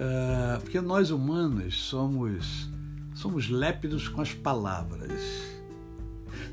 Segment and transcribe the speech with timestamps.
[0.00, 2.70] Uh, porque nós humanos somos,
[3.14, 5.20] somos lépidos com as palavras.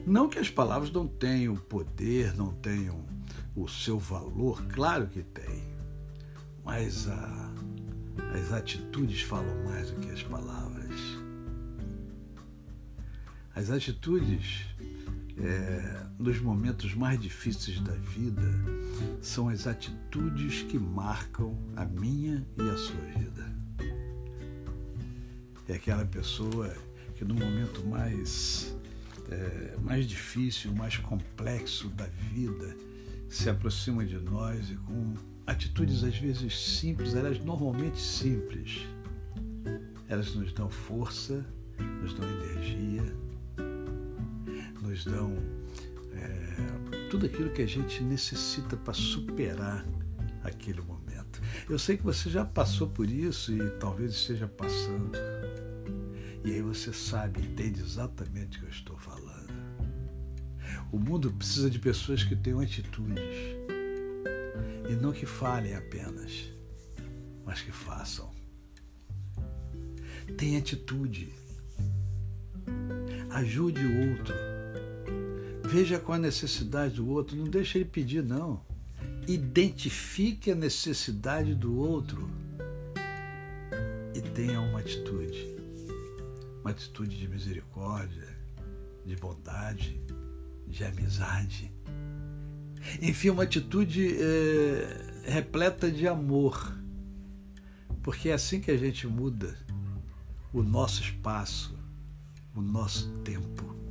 [0.06, 3.06] Não que as palavras não tenham poder, não tenham
[3.56, 5.64] o seu valor, claro que tem.
[6.66, 7.54] Mas a,
[8.38, 11.00] as atitudes falam mais do que as palavras.
[13.56, 14.66] As atitudes
[15.40, 18.42] é, nos momentos mais difíceis da vida
[19.22, 23.58] são as atitudes que marcam a minha e a sua vida.
[25.68, 26.74] É aquela pessoa
[27.16, 28.76] que no momento mais,
[29.30, 32.76] é, mais difícil, mais complexo da vida,
[33.30, 35.14] se aproxima de nós e com
[35.46, 38.88] atitudes às vezes simples, elas normalmente simples,
[40.08, 41.46] elas nos dão força,
[42.02, 43.04] nos dão energia,
[44.88, 45.36] nos dão
[46.14, 49.86] é, tudo aquilo que a gente necessita para superar
[50.44, 51.42] aquele momento.
[51.70, 55.18] Eu sei que você já passou por isso e talvez esteja passando.
[56.44, 59.28] E aí você sabe, entende exatamente o que eu estou falando.
[60.92, 63.22] O mundo precisa de pessoas que tenham atitudes
[64.90, 66.50] e não que falem apenas,
[67.46, 68.32] mas que façam.
[70.38, 71.34] Tenha atitude.
[73.30, 74.57] Ajude o outro
[75.68, 78.62] Veja qual a necessidade do outro, não deixe ele pedir, não.
[79.28, 82.32] Identifique a necessidade do outro
[84.16, 85.46] e tenha uma atitude.
[86.62, 88.30] Uma atitude de misericórdia,
[89.06, 90.02] de bondade,
[90.66, 91.70] de amizade.
[93.02, 96.78] Enfim, uma atitude é, repleta de amor.
[98.02, 99.58] Porque é assim que a gente muda
[100.54, 101.78] o nosso espaço,
[102.56, 103.87] o nosso tempo.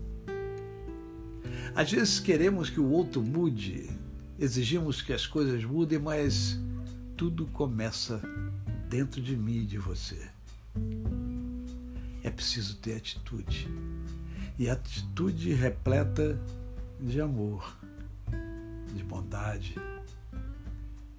[1.76, 3.90] Às vezes queremos que o outro mude,
[4.38, 6.58] exigimos que as coisas mudem, mas
[7.18, 8.22] tudo começa
[8.88, 10.30] dentro de mim e de você.
[12.24, 13.68] É preciso ter atitude.
[14.58, 16.40] E atitude repleta
[16.98, 17.76] de amor,
[18.94, 19.74] de bondade,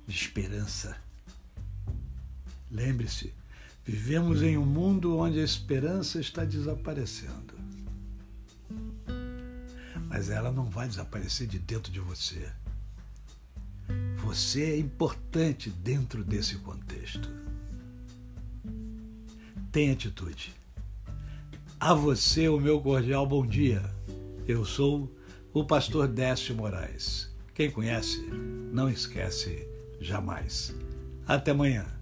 [0.07, 0.97] de esperança.
[2.71, 3.31] Lembre-se,
[3.85, 7.56] vivemos em um mundo onde a esperança está desaparecendo
[10.09, 12.49] mas ela não vai desaparecer de dentro de você.
[14.17, 17.29] Você é importante dentro desse contexto.
[19.71, 20.53] Tenha atitude.
[21.79, 23.83] A você o meu cordial bom dia.
[24.47, 25.13] Eu sou
[25.53, 27.29] o pastor Décio Moraes.
[27.53, 28.19] Quem conhece,
[28.71, 29.67] não esquece
[29.99, 30.73] jamais.
[31.27, 31.96] Até amanhã.